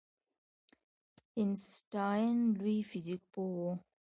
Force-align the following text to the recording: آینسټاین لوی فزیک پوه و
آینسټاین 1.37 2.35
لوی 2.57 2.77
فزیک 2.89 3.21
پوه 3.33 3.51
و 3.65 3.65